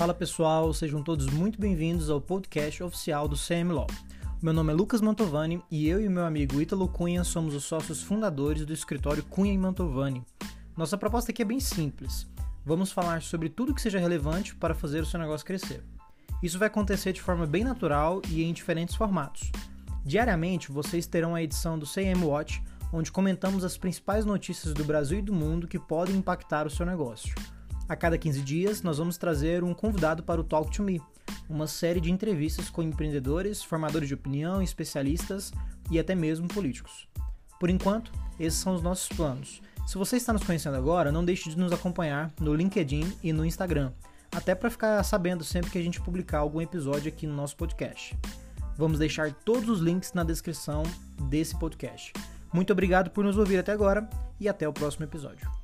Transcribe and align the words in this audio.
Fala 0.00 0.14
pessoal, 0.14 0.72
sejam 0.72 1.02
todos 1.02 1.26
muito 1.26 1.60
bem-vindos 1.60 2.08
ao 2.08 2.22
podcast 2.22 2.82
oficial 2.82 3.28
do 3.28 3.36
CMLO. 3.36 3.86
Meu 4.40 4.50
nome 4.50 4.72
é 4.72 4.74
Lucas 4.74 5.02
Mantovani 5.02 5.62
e 5.70 5.86
eu 5.86 6.00
e 6.00 6.08
meu 6.08 6.24
amigo 6.24 6.58
Ítalo 6.58 6.88
Cunha 6.88 7.22
somos 7.22 7.54
os 7.54 7.64
sócios 7.64 8.02
fundadores 8.02 8.64
do 8.64 8.72
escritório 8.72 9.22
Cunha 9.22 9.52
e 9.52 9.58
Mantovani. 9.58 10.24
Nossa 10.74 10.96
proposta 10.96 11.32
aqui 11.32 11.42
é 11.42 11.44
bem 11.44 11.60
simples. 11.60 12.26
Vamos 12.64 12.90
falar 12.90 13.20
sobre 13.20 13.50
tudo 13.50 13.74
que 13.74 13.82
seja 13.82 13.98
relevante 13.98 14.54
para 14.54 14.74
fazer 14.74 15.02
o 15.02 15.06
seu 15.06 15.20
negócio 15.20 15.46
crescer. 15.46 15.84
Isso 16.42 16.58
vai 16.58 16.68
acontecer 16.68 17.12
de 17.12 17.20
forma 17.20 17.44
bem 17.44 17.62
natural 17.62 18.22
e 18.30 18.42
em 18.42 18.54
diferentes 18.54 18.94
formatos. 18.94 19.52
Diariamente 20.02 20.72
vocês 20.72 21.06
terão 21.06 21.34
a 21.34 21.42
edição 21.42 21.78
do 21.78 21.84
CM 21.84 22.24
Watch, 22.24 22.62
onde 22.90 23.12
comentamos 23.12 23.64
as 23.64 23.76
principais 23.76 24.24
notícias 24.24 24.72
do 24.72 24.82
Brasil 24.82 25.18
e 25.18 25.22
do 25.22 25.34
mundo 25.34 25.68
que 25.68 25.78
podem 25.78 26.16
impactar 26.16 26.66
o 26.66 26.70
seu 26.70 26.86
negócio. 26.86 27.34
A 27.90 27.96
cada 27.96 28.16
15 28.16 28.42
dias, 28.42 28.82
nós 28.82 28.98
vamos 28.98 29.18
trazer 29.18 29.64
um 29.64 29.74
convidado 29.74 30.22
para 30.22 30.40
o 30.40 30.44
Talk 30.44 30.70
to 30.70 30.80
Me, 30.80 31.02
uma 31.48 31.66
série 31.66 32.00
de 32.00 32.08
entrevistas 32.08 32.70
com 32.70 32.84
empreendedores, 32.84 33.64
formadores 33.64 34.06
de 34.06 34.14
opinião, 34.14 34.62
especialistas 34.62 35.52
e 35.90 35.98
até 35.98 36.14
mesmo 36.14 36.46
políticos. 36.46 37.08
Por 37.58 37.68
enquanto, 37.68 38.12
esses 38.38 38.60
são 38.60 38.76
os 38.76 38.80
nossos 38.80 39.08
planos. 39.08 39.60
Se 39.88 39.98
você 39.98 40.18
está 40.18 40.32
nos 40.32 40.44
conhecendo 40.44 40.76
agora, 40.76 41.10
não 41.10 41.24
deixe 41.24 41.50
de 41.50 41.58
nos 41.58 41.72
acompanhar 41.72 42.32
no 42.40 42.54
LinkedIn 42.54 43.12
e 43.24 43.32
no 43.32 43.44
Instagram, 43.44 43.90
até 44.30 44.54
para 44.54 44.70
ficar 44.70 45.02
sabendo 45.02 45.42
sempre 45.42 45.72
que 45.72 45.78
a 45.78 45.82
gente 45.82 46.00
publicar 46.00 46.38
algum 46.38 46.60
episódio 46.60 47.08
aqui 47.08 47.26
no 47.26 47.34
nosso 47.34 47.56
podcast. 47.56 48.16
Vamos 48.76 49.00
deixar 49.00 49.34
todos 49.34 49.68
os 49.68 49.80
links 49.80 50.12
na 50.12 50.22
descrição 50.22 50.84
desse 51.22 51.58
podcast. 51.58 52.12
Muito 52.52 52.72
obrigado 52.72 53.10
por 53.10 53.24
nos 53.24 53.36
ouvir 53.36 53.58
até 53.58 53.72
agora 53.72 54.08
e 54.38 54.48
até 54.48 54.68
o 54.68 54.72
próximo 54.72 55.06
episódio. 55.06 55.59